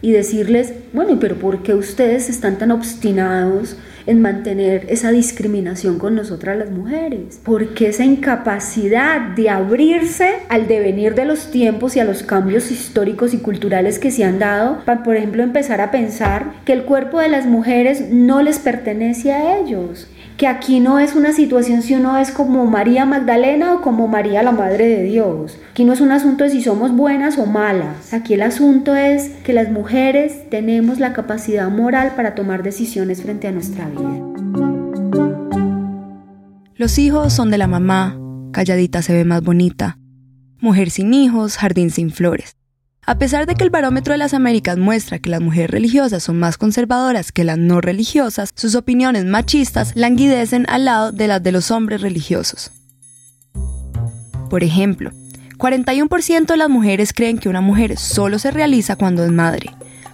y 0.00 0.12
decirles, 0.12 0.72
bueno, 0.92 1.18
pero 1.20 1.36
¿por 1.36 1.62
qué 1.62 1.74
ustedes 1.74 2.28
están 2.28 2.58
tan 2.58 2.70
obstinados 2.70 3.76
en 4.06 4.22
mantener 4.22 4.86
esa 4.88 5.10
discriminación 5.10 5.98
con 5.98 6.14
nosotras 6.14 6.56
las 6.56 6.70
mujeres? 6.70 7.40
¿Por 7.44 7.74
qué 7.74 7.88
esa 7.88 8.04
incapacidad 8.04 9.20
de 9.20 9.50
abrirse 9.50 10.36
al 10.48 10.68
devenir 10.68 11.14
de 11.14 11.24
los 11.24 11.50
tiempos 11.50 11.96
y 11.96 12.00
a 12.00 12.04
los 12.04 12.22
cambios 12.22 12.70
históricos 12.70 13.34
y 13.34 13.38
culturales 13.38 13.98
que 13.98 14.10
se 14.10 14.24
han 14.24 14.38
dado 14.38 14.84
para, 14.84 15.02
por 15.02 15.16
ejemplo, 15.16 15.42
empezar 15.42 15.80
a 15.80 15.90
pensar 15.90 16.52
que 16.64 16.72
el 16.72 16.84
cuerpo 16.84 17.20
de 17.20 17.28
las 17.28 17.46
mujeres 17.46 18.10
no 18.10 18.42
les 18.42 18.58
pertenece 18.58 19.32
a 19.32 19.58
ellos? 19.58 20.08
Que 20.38 20.46
aquí 20.46 20.78
no 20.78 21.00
es 21.00 21.16
una 21.16 21.32
situación 21.32 21.82
si 21.82 21.96
uno 21.96 22.16
es 22.16 22.30
como 22.30 22.64
María 22.64 23.04
Magdalena 23.04 23.74
o 23.74 23.80
como 23.80 24.06
María 24.06 24.44
la 24.44 24.52
Madre 24.52 24.86
de 24.86 25.02
Dios. 25.02 25.58
Aquí 25.72 25.84
no 25.84 25.92
es 25.92 26.00
un 26.00 26.12
asunto 26.12 26.44
de 26.44 26.50
si 26.50 26.62
somos 26.62 26.92
buenas 26.92 27.38
o 27.38 27.46
malas. 27.46 28.14
Aquí 28.14 28.34
el 28.34 28.42
asunto 28.42 28.94
es 28.94 29.30
que 29.42 29.52
las 29.52 29.68
mujeres 29.68 30.48
tenemos 30.48 31.00
la 31.00 31.12
capacidad 31.12 31.68
moral 31.68 32.12
para 32.14 32.36
tomar 32.36 32.62
decisiones 32.62 33.20
frente 33.20 33.48
a 33.48 33.52
nuestra 33.52 33.88
vida. 33.88 34.22
Los 36.76 37.00
hijos 37.00 37.32
son 37.32 37.50
de 37.50 37.58
la 37.58 37.66
mamá, 37.66 38.16
calladita 38.52 39.02
se 39.02 39.12
ve 39.14 39.24
más 39.24 39.42
bonita. 39.42 39.98
Mujer 40.60 40.90
sin 40.90 41.14
hijos, 41.14 41.56
jardín 41.56 41.90
sin 41.90 42.12
flores. 42.12 42.57
A 43.08 43.14
pesar 43.14 43.46
de 43.46 43.54
que 43.54 43.64
el 43.64 43.70
barómetro 43.70 44.12
de 44.12 44.18
las 44.18 44.34
Américas 44.34 44.76
muestra 44.76 45.18
que 45.18 45.30
las 45.30 45.40
mujeres 45.40 45.70
religiosas 45.70 46.22
son 46.22 46.38
más 46.38 46.58
conservadoras 46.58 47.32
que 47.32 47.42
las 47.42 47.56
no 47.56 47.80
religiosas, 47.80 48.50
sus 48.54 48.74
opiniones 48.74 49.24
machistas 49.24 49.92
languidecen 49.96 50.66
al 50.68 50.84
lado 50.84 51.10
de 51.10 51.26
las 51.26 51.42
de 51.42 51.50
los 51.50 51.70
hombres 51.70 52.02
religiosos. 52.02 52.70
Por 54.50 54.62
ejemplo, 54.62 55.10
41% 55.56 56.44
de 56.48 56.56
las 56.58 56.68
mujeres 56.68 57.14
creen 57.14 57.38
que 57.38 57.48
una 57.48 57.62
mujer 57.62 57.96
solo 57.96 58.38
se 58.38 58.50
realiza 58.50 58.96
cuando 58.96 59.24
es 59.24 59.30
madre, 59.30 59.70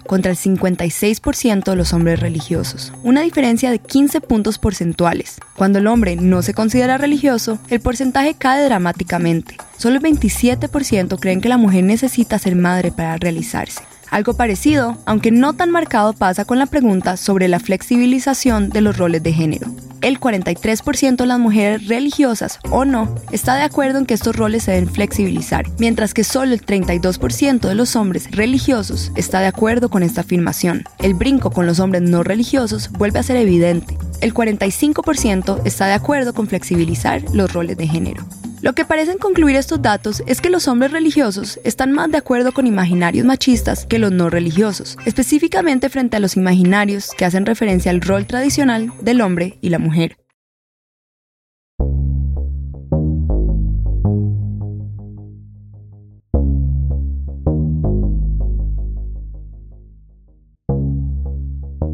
contra 0.07 0.31
el 0.31 0.37
56% 0.37 1.65
de 1.65 1.77
los 1.77 1.93
hombres 1.93 2.21
religiosos, 2.21 2.93
una 3.03 3.23
diferencia 3.23 3.71
de 3.71 3.79
15 3.79 4.21
puntos 4.21 4.59
porcentuales. 4.59 5.39
Cuando 5.57 5.79
el 5.79 5.87
hombre 5.87 6.17
no 6.17 6.43
se 6.43 6.55
considera 6.55 6.99
religioso, 6.99 7.59
el 7.71 7.81
porcentaje 7.81 8.35
cae 8.35 8.65
dramáticamente. 8.65 9.57
Solo 9.79 9.97
el 9.97 10.03
27% 10.03 11.19
creen 11.19 11.41
que 11.41 11.49
la 11.49 11.59
mujer 11.59 11.85
necesita 11.85 12.39
ser 12.39 12.57
madre 12.57 12.93
para 12.93 13.17
realizarse. 13.17 13.83
Algo 14.15 14.35
parecido, 14.35 14.97
aunque 15.07 15.33
no 15.33 15.55
tan 15.55 15.73
marcado, 15.73 16.13
pasa 16.13 16.45
con 16.45 16.61
la 16.61 16.67
pregunta 16.67 17.17
sobre 17.17 17.49
la 17.49 17.59
flexibilización 17.59 18.69
de 18.69 18.81
los 18.81 18.97
roles 18.97 19.25
de 19.25 19.33
género. 19.33 19.67
El 20.03 20.21
43% 20.21 21.17
de 21.17 21.27
las 21.27 21.41
mujeres 21.41 21.89
religiosas 21.89 22.61
o 22.71 22.85
no 22.85 23.13
está 23.33 23.57
de 23.57 23.65
acuerdo 23.65 23.99
en 23.99 24.07
que 24.07 24.15
estos 24.15 24.37
roles 24.37 24.63
se 24.63 24.71
deben 24.71 24.89
flexibilizar, 24.89 25.67
mientras 25.81 26.15
que 26.15 26.23
solo 26.23 26.53
el 26.53 26.65
32% 26.65 27.67
de 27.67 27.75
los 27.75 27.97
hombres 27.97 28.31
religiosos 28.31 29.11
está 29.17 29.41
de 29.41 29.49
acuerdo 29.49 29.89
con 29.89 30.05
esta 30.05 30.21
afirmación. 30.21 30.85
El 31.01 31.15
brinco 31.15 31.51
con 31.51 31.67
los 31.67 31.81
hombres 31.81 32.03
no 32.03 32.23
religiosos 32.23 32.93
vuelve 32.93 33.19
a 33.19 33.25
ser 33.25 33.37
evidente. 33.37 33.99
El 34.21 34.33
45% 34.33 35.63
está 35.65 35.87
de 35.87 35.95
acuerdo 35.95 36.35
con 36.35 36.47
flexibilizar 36.47 37.21
los 37.33 37.53
roles 37.53 37.77
de 37.77 37.89
género. 37.89 38.25
Lo 38.65 38.73
que 38.73 38.87
parecen 38.87 39.19
concluir 39.19 39.57
estos 39.57 39.83
datos 39.83 40.23
es 40.27 40.41
que 40.41 40.49
los 40.49 40.69
hombres 40.69 40.91
religiosos 40.91 41.61
están 41.65 41.93
más 41.93 42.11
de 42.11 42.17
acuerdo 42.17 42.53
con 42.53 42.67
imaginarios 42.67 43.27
machistas 43.27 43.85
que 43.85 43.99
los 43.99 44.11
no 44.11 44.31
religiosos, 44.31 44.97
específicamente 45.05 45.91
frente 45.91 46.17
a 46.17 46.21
los 46.21 46.35
imaginarios 46.35 47.11
que 47.11 47.27
hacen 47.27 47.45
referencia 47.45 47.91
al 47.91 48.01
rol 48.01 48.27
tradicional 48.27 48.91
del 49.03 49.21
hombre 49.21 49.59
y 49.61 49.69
la 49.69 49.79
mujer. 49.79 50.17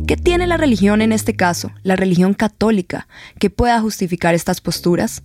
¿Qué 0.07 0.17
tiene 0.17 0.47
la 0.47 0.57
religión 0.57 1.03
en 1.03 1.11
este 1.11 1.35
caso, 1.35 1.73
la 1.83 1.97
religión 1.97 2.33
católica, 2.33 3.09
que 3.41 3.51
pueda 3.51 3.81
justificar 3.81 4.37
estas 4.37 4.61
posturas? 4.61 5.25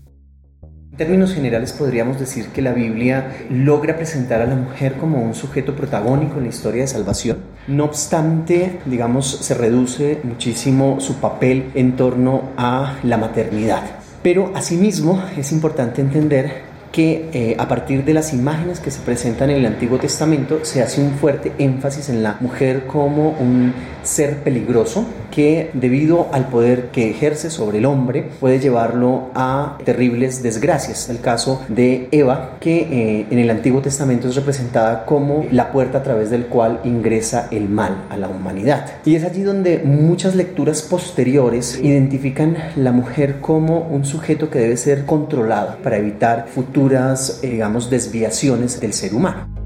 En 0.96 1.00
términos 1.00 1.34
generales 1.34 1.74
podríamos 1.74 2.22
decir 2.22 2.48
que 2.54 2.62
la 2.62 2.72
Biblia 2.72 3.36
logra 3.50 3.98
presentar 3.98 4.42
a 4.42 4.46
la 4.46 4.56
mujer 4.56 4.94
como 4.94 5.22
un 5.22 5.36
sujeto 5.36 5.76
protagónico 5.76 6.38
en 6.38 6.44
la 6.44 6.50
historia 6.50 6.84
de 6.84 6.88
salvación. 6.88 7.40
No 7.68 7.84
obstante, 7.84 8.80
digamos, 8.86 9.30
se 9.30 9.56
reduce 9.56 10.22
muchísimo 10.24 11.02
su 11.02 11.16
papel 11.16 11.70
en 11.76 11.98
torno 11.98 12.52
a 12.56 12.96
la 13.04 13.18
maternidad. 13.18 13.82
Pero 14.24 14.54
asimismo 14.56 15.22
es 15.36 15.52
importante 15.52 16.00
entender 16.00 16.62
que 16.94 17.30
eh, 17.34 17.58
a 17.60 17.68
partir 17.68 18.06
de 18.06 18.14
las 18.14 18.32
imágenes 18.32 18.80
que 18.80 18.90
se 18.90 19.02
presentan 19.02 19.50
en 19.50 19.58
el 19.58 19.66
Antiguo 19.66 19.98
Testamento 19.98 20.60
se 20.64 20.82
hace 20.82 21.02
un 21.02 21.12
fuerte 21.12 21.52
énfasis 21.58 22.08
en 22.08 22.24
la 22.24 22.38
mujer 22.40 22.88
como 22.88 23.32
un 23.32 23.74
ser 24.06 24.38
peligroso 24.44 25.06
que 25.32 25.70
debido 25.74 26.28
al 26.32 26.48
poder 26.48 26.90
que 26.92 27.10
ejerce 27.10 27.50
sobre 27.50 27.80
el 27.80 27.86
hombre 27.86 28.30
puede 28.40 28.60
llevarlo 28.60 29.30
a 29.36 29.78
terribles 29.84 30.42
desgracias. 30.42 31.10
El 31.10 31.20
caso 31.20 31.62
de 31.68 32.08
Eva, 32.12 32.58
que 32.60 32.78
eh, 32.78 33.28
en 33.30 33.40
el 33.40 33.50
Antiguo 33.50 33.82
Testamento 33.82 34.30
es 34.30 34.36
representada 34.36 35.06
como 35.06 35.46
la 35.52 35.72
puerta 35.72 36.00
a 36.00 36.04
través 36.04 36.30
del 36.30 36.46
cual 36.46 36.80
ingresa 36.84 37.48
el 37.52 37.68
mal 37.68 38.06
a 38.10 38.18
la 38.18 38.30
humanidad. 38.30 38.86
Y 39.06 39.16
es 39.16 39.24
allí 39.24 39.44
donde 39.44 39.80
muchas 39.80 40.36
lecturas 40.36 40.82
posteriores 40.82 41.80
identifican 41.82 42.58
la 42.76 42.92
mujer 42.92 43.40
como 43.42 43.80
un 43.80 44.06
sujeto 44.06 44.50
que 44.50 44.60
debe 44.60 44.78
ser 44.78 45.06
controlado 45.06 45.78
para 45.84 45.98
evitar 45.98 46.48
futuras, 46.48 47.40
eh, 47.44 47.50
digamos, 47.50 47.90
desviaciones 47.90 48.80
del 48.80 48.94
ser 48.94 49.14
humano. 49.14 49.65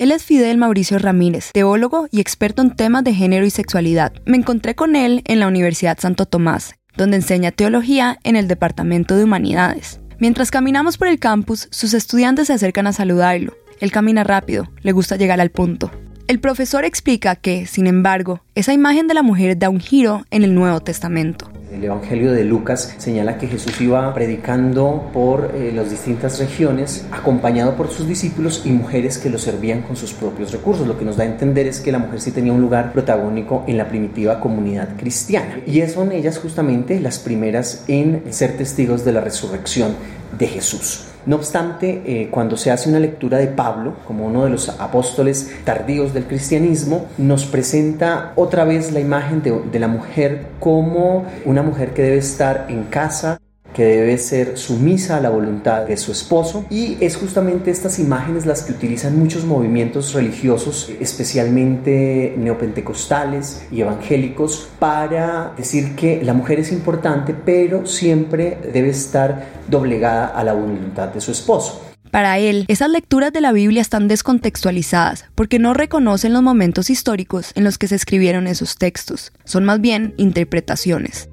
Él 0.00 0.12
es 0.12 0.24
Fidel 0.24 0.56
Mauricio 0.56 0.98
Ramírez, 0.98 1.50
teólogo 1.52 2.08
y 2.10 2.20
experto 2.20 2.62
en 2.62 2.74
temas 2.74 3.04
de 3.04 3.12
género 3.12 3.44
y 3.44 3.50
sexualidad. 3.50 4.14
Me 4.24 4.38
encontré 4.38 4.74
con 4.74 4.96
él 4.96 5.20
en 5.26 5.40
la 5.40 5.46
Universidad 5.46 5.98
Santo 6.00 6.24
Tomás, 6.24 6.74
donde 6.96 7.18
enseña 7.18 7.50
teología 7.50 8.18
en 8.24 8.34
el 8.34 8.48
Departamento 8.48 9.14
de 9.14 9.24
Humanidades. 9.24 10.00
Mientras 10.18 10.50
caminamos 10.50 10.96
por 10.96 11.08
el 11.08 11.18
campus, 11.18 11.68
sus 11.70 11.92
estudiantes 11.92 12.46
se 12.46 12.54
acercan 12.54 12.86
a 12.86 12.94
saludarlo. 12.94 13.52
Él 13.78 13.92
camina 13.92 14.24
rápido, 14.24 14.72
le 14.80 14.92
gusta 14.92 15.16
llegar 15.16 15.38
al 15.38 15.50
punto. 15.50 15.90
El 16.28 16.40
profesor 16.40 16.86
explica 16.86 17.36
que, 17.36 17.66
sin 17.66 17.86
embargo, 17.86 18.40
esa 18.54 18.72
imagen 18.72 19.06
de 19.06 19.12
la 19.12 19.22
mujer 19.22 19.58
da 19.58 19.68
un 19.68 19.80
giro 19.80 20.24
en 20.30 20.44
el 20.44 20.54
Nuevo 20.54 20.80
Testamento. 20.80 21.52
El 21.72 21.84
Evangelio 21.84 22.32
de 22.32 22.42
Lucas 22.42 22.94
señala 22.98 23.38
que 23.38 23.46
Jesús 23.46 23.80
iba 23.80 24.12
predicando 24.12 25.08
por 25.12 25.52
eh, 25.54 25.70
las 25.72 25.88
distintas 25.88 26.40
regiones, 26.40 27.06
acompañado 27.12 27.76
por 27.76 27.90
sus 27.90 28.08
discípulos 28.08 28.62
y 28.64 28.70
mujeres 28.70 29.18
que 29.18 29.30
lo 29.30 29.38
servían 29.38 29.82
con 29.82 29.94
sus 29.94 30.12
propios 30.12 30.50
recursos. 30.50 30.88
Lo 30.88 30.98
que 30.98 31.04
nos 31.04 31.16
da 31.16 31.22
a 31.22 31.28
entender 31.28 31.68
es 31.68 31.78
que 31.78 31.92
la 31.92 32.00
mujer 32.00 32.20
sí 32.20 32.32
tenía 32.32 32.52
un 32.52 32.60
lugar 32.60 32.92
protagónico 32.92 33.62
en 33.68 33.76
la 33.76 33.88
primitiva 33.88 34.40
comunidad 34.40 34.96
cristiana. 34.96 35.60
Y 35.64 35.80
son 35.82 36.10
ellas 36.10 36.38
justamente 36.38 36.98
las 36.98 37.20
primeras 37.20 37.84
en 37.86 38.24
ser 38.30 38.56
testigos 38.56 39.04
de 39.04 39.12
la 39.12 39.20
resurrección 39.20 39.94
de 40.36 40.48
Jesús. 40.48 41.09
No 41.26 41.36
obstante, 41.36 42.02
eh, 42.06 42.28
cuando 42.30 42.56
se 42.56 42.70
hace 42.70 42.88
una 42.88 42.98
lectura 42.98 43.38
de 43.38 43.48
Pablo, 43.48 43.94
como 44.06 44.26
uno 44.26 44.44
de 44.44 44.50
los 44.50 44.68
apóstoles 44.68 45.50
tardíos 45.64 46.14
del 46.14 46.24
cristianismo, 46.24 47.06
nos 47.18 47.44
presenta 47.44 48.32
otra 48.36 48.64
vez 48.64 48.92
la 48.92 49.00
imagen 49.00 49.42
de, 49.42 49.60
de 49.70 49.78
la 49.78 49.88
mujer 49.88 50.46
como 50.58 51.24
una 51.44 51.62
mujer 51.62 51.92
que 51.92 52.02
debe 52.02 52.18
estar 52.18 52.66
en 52.68 52.84
casa, 52.84 53.38
que 53.74 53.84
debe 53.84 54.18
ser 54.18 54.58
sumisa 54.58 55.16
a 55.16 55.20
la 55.20 55.30
voluntad 55.30 55.86
de 55.86 55.96
su 55.96 56.12
esposo 56.12 56.64
y 56.70 56.96
es 57.00 57.16
justamente 57.16 57.70
estas 57.70 57.98
imágenes 57.98 58.46
las 58.46 58.62
que 58.62 58.72
utilizan 58.72 59.18
muchos 59.18 59.44
movimientos 59.44 60.12
religiosos, 60.12 60.90
especialmente 61.00 62.34
neopentecostales 62.36 63.62
y 63.70 63.80
evangélicos, 63.80 64.68
para 64.78 65.52
decir 65.56 65.94
que 65.94 66.22
la 66.22 66.34
mujer 66.34 66.60
es 66.60 66.72
importante, 66.72 67.34
pero 67.34 67.86
siempre 67.86 68.58
debe 68.72 68.90
estar 68.90 69.48
doblegada 69.68 70.26
a 70.26 70.44
la 70.44 70.52
voluntad 70.52 71.08
de 71.08 71.20
su 71.20 71.32
esposo. 71.32 71.90
Para 72.10 72.38
él, 72.38 72.64
esas 72.66 72.90
lecturas 72.90 73.32
de 73.32 73.40
la 73.40 73.52
Biblia 73.52 73.80
están 73.80 74.08
descontextualizadas 74.08 75.26
porque 75.36 75.60
no 75.60 75.74
reconocen 75.74 76.32
los 76.32 76.42
momentos 76.42 76.90
históricos 76.90 77.52
en 77.54 77.62
los 77.62 77.78
que 77.78 77.86
se 77.86 77.94
escribieron 77.94 78.48
esos 78.48 78.76
textos, 78.76 79.32
son 79.44 79.64
más 79.64 79.80
bien 79.80 80.14
interpretaciones. 80.16 81.28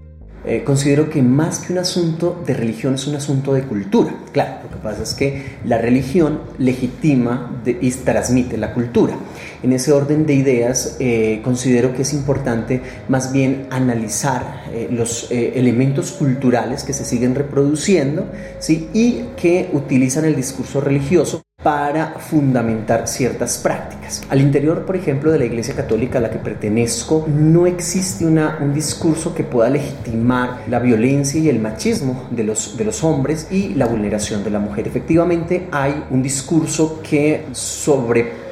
Eh, 0.46 0.64
considero 0.64 1.10
que 1.10 1.22
más 1.22 1.60
que 1.60 1.74
un 1.74 1.80
asunto 1.80 2.42
de 2.46 2.54
religión 2.54 2.96
es 2.96 3.06
un 3.08 3.16
asunto 3.16 3.54
de 3.54 3.64
cultura. 3.64 4.16
Claro, 4.32 4.64
lo 4.64 4.70
que 4.70 4.82
pasa 4.82 5.04
es 5.04 5.14
que 5.14 5.58
la 5.66 5.78
religión 5.78 6.40
legitima 6.58 7.62
y 7.66 7.92
transmite 7.92 8.56
la 8.58 8.74
cultura. 8.74 9.16
En 9.62 9.74
ese 9.74 9.92
orden 9.92 10.26
de 10.26 10.36
ideas, 10.36 10.96
eh, 11.00 11.42
considero 11.44 11.94
que 11.94 12.04
es 12.04 12.14
importante 12.14 12.82
más 13.10 13.32
bien 13.32 13.68
analizar 13.72 14.64
eh, 14.72 14.88
los 14.92 15.28
elementos 15.32 16.12
culturales 16.12 16.84
que 16.84 16.94
se 16.94 17.04
siguen 17.04 17.36
reproduciendo 17.36 18.28
¿sí? 18.60 18.90
y 18.94 19.24
que 19.36 19.70
utilizan 19.74 20.26
el 20.26 20.36
discurso 20.36 20.80
religioso 20.80 21.42
para 21.64 22.20
fundamentar 22.20 23.08
ciertas 23.08 23.58
prácticas. 23.58 24.22
Al 24.30 24.42
interior, 24.42 24.86
por 24.86 24.96
ejemplo, 24.96 25.32
de 25.32 25.40
la 25.40 25.46
Iglesia 25.46 25.76
Católica 25.76 26.20
a 26.20 26.22
la 26.22 26.30
que 26.30 26.38
pertenezco, 26.38 27.26
no 27.28 27.66
existe 27.66 28.28
un 28.28 28.74
discurso 28.76 29.34
que 29.34 29.44
pueda 29.44 29.68
legitimar 29.68 30.62
la 30.70 30.78
violencia 30.78 31.42
y 31.42 31.50
el 31.50 31.60
machismo 31.60 32.28
de 32.30 32.44
los, 32.44 32.78
de 32.78 32.86
los 32.86 33.04
hombres 33.04 33.48
y 33.50 33.70
la 33.74 33.88
vulneración 33.88 34.44
de 34.44 34.52
la 34.52 34.60
mujer. 34.60 34.88
Efectivamente, 34.88 35.68
hay 35.72 36.06
un 36.12 36.22
discurso 36.22 37.02
que 37.02 37.46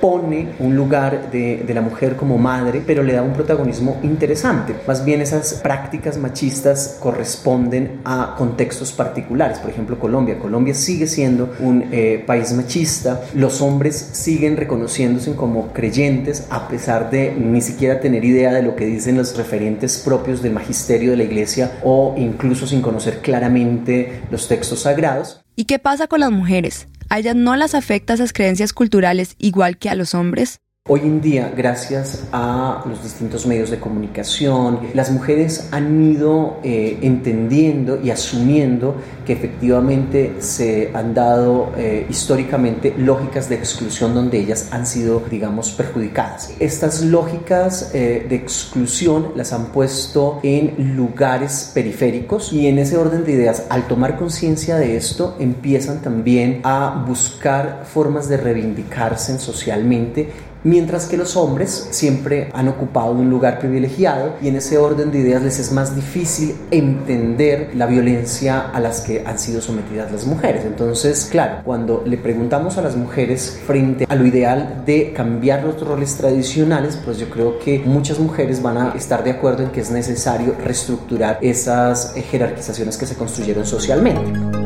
sobrepone 0.05 0.55
un 0.59 0.75
lugar 0.75 1.31
de, 1.31 1.63
de 1.65 1.73
la 1.73 1.81
mujer 1.81 2.15
como 2.15 2.37
madre, 2.37 2.81
pero 2.85 3.03
le 3.03 3.13
da 3.13 3.23
un 3.23 3.33
protagonismo 3.33 3.99
interesante. 4.03 4.75
Más 4.87 5.03
bien 5.03 5.21
esas 5.21 5.55
prácticas 5.55 6.17
machistas 6.17 6.97
corresponden 6.99 8.01
a 8.05 8.35
contextos 8.37 8.91
particulares. 8.91 9.59
Por 9.59 9.69
ejemplo, 9.69 9.99
Colombia. 9.99 10.37
Colombia 10.39 10.73
sigue 10.73 11.07
siendo 11.07 11.53
un 11.59 11.85
eh, 11.91 12.23
país 12.25 12.53
machista 12.53 13.21
los 13.33 13.61
hombres 13.61 13.95
siguen 13.95 14.57
reconociéndose 14.57 15.35
como 15.35 15.73
creyentes 15.73 16.47
a 16.49 16.67
pesar 16.67 17.09
de 17.09 17.33
ni 17.33 17.61
siquiera 17.61 17.99
tener 17.99 18.23
idea 18.23 18.53
de 18.53 18.61
lo 18.61 18.75
que 18.75 18.85
dicen 18.85 19.17
los 19.17 19.35
referentes 19.37 20.01
propios 20.03 20.41
del 20.41 20.53
magisterio 20.53 21.11
de 21.11 21.17
la 21.17 21.23
iglesia 21.23 21.79
o 21.83 22.15
incluso 22.17 22.67
sin 22.67 22.81
conocer 22.81 23.19
claramente 23.19 24.21
los 24.31 24.47
textos 24.47 24.81
sagrados. 24.81 25.41
¿Y 25.55 25.65
qué 25.65 25.79
pasa 25.79 26.07
con 26.07 26.19
las 26.19 26.31
mujeres? 26.31 26.87
¿A 27.09 27.19
ellas 27.19 27.35
no 27.35 27.55
las 27.55 27.75
afecta 27.75 28.13
esas 28.13 28.33
creencias 28.33 28.73
culturales 28.73 29.35
igual 29.37 29.77
que 29.77 29.89
a 29.89 29.95
los 29.95 30.15
hombres? 30.15 30.59
Hoy 30.87 30.99
en 30.99 31.19
día, 31.19 31.51
gracias 31.57 32.25
a 32.31 32.83
los 32.87 33.01
distintos 33.01 33.47
medios 33.47 33.71
de 33.71 33.79
comunicación, 33.79 34.81
las 34.93 35.09
mujeres 35.09 35.69
han 35.71 36.11
ido 36.11 36.59
eh, 36.61 36.99
entendiendo 37.01 37.99
y 37.99 38.11
asumiendo 38.11 38.95
que 39.25 39.33
efectivamente 39.33 40.35
se 40.37 40.91
han 40.93 41.15
dado 41.15 41.71
eh, 41.75 42.05
históricamente 42.07 42.93
lógicas 42.95 43.49
de 43.49 43.55
exclusión 43.55 44.13
donde 44.13 44.37
ellas 44.37 44.67
han 44.69 44.85
sido, 44.85 45.23
digamos, 45.27 45.71
perjudicadas. 45.71 46.53
Estas 46.59 47.01
lógicas 47.01 47.89
eh, 47.95 48.23
de 48.29 48.35
exclusión 48.35 49.31
las 49.35 49.53
han 49.53 49.71
puesto 49.71 50.39
en 50.43 50.95
lugares 50.95 51.71
periféricos 51.73 52.53
y 52.53 52.67
en 52.67 52.77
ese 52.77 52.95
orden 52.97 53.25
de 53.25 53.31
ideas, 53.31 53.65
al 53.69 53.87
tomar 53.87 54.17
conciencia 54.17 54.75
de 54.75 54.97
esto, 54.97 55.35
empiezan 55.39 56.03
también 56.03 56.61
a 56.63 57.03
buscar 57.07 57.85
formas 57.91 58.29
de 58.29 58.37
reivindicarse 58.37 59.39
socialmente 59.39 60.29
mientras 60.65 61.05
que 61.05 61.15
los 61.15 61.37
hombres 61.37 61.87
siempre 61.91 62.49
han 62.53 62.67
ocupado 62.67 63.11
un 63.11 63.29
lugar 63.29 63.59
privilegiado 63.59 64.33
y 64.41 64.49
en 64.49 64.57
ese 64.57 64.77
orden 64.77 65.11
de 65.11 65.19
ideas 65.19 65.43
les 65.43 65.59
es 65.59 65.71
más 65.71 65.95
difícil 65.95 66.55
entender 66.71 67.69
la 67.75 67.85
violencia 67.85 68.69
a 68.73 68.79
las 68.79 69.01
que 69.01 69.23
han 69.25 69.39
sido 69.39 69.61
sometidas 69.61 70.11
las 70.11 70.25
mujeres. 70.25 70.65
Entonces, 70.65 71.27
claro, 71.31 71.61
cuando 71.63 72.03
le 72.05 72.17
preguntamos 72.17 72.77
a 72.77 72.81
las 72.81 72.97
mujeres 72.97 73.61
frente 73.65 74.05
a 74.09 74.15
lo 74.15 74.25
ideal 74.25 74.83
de 74.85 75.13
cambiar 75.13 75.63
los 75.63 75.79
roles 75.79 76.15
tradicionales, 76.15 76.99
pues 77.05 77.19
yo 77.19 77.29
creo 77.29 77.59
que 77.59 77.79
muchas 77.85 78.19
mujeres 78.19 78.61
van 78.61 78.77
a 78.77 78.89
estar 78.95 79.23
de 79.23 79.31
acuerdo 79.31 79.63
en 79.63 79.69
que 79.69 79.81
es 79.81 79.91
necesario 79.91 80.55
reestructurar 80.63 81.37
esas 81.41 82.13
jerarquizaciones 82.31 82.97
que 82.97 83.05
se 83.05 83.15
construyeron 83.15 83.65
socialmente. 83.65 84.64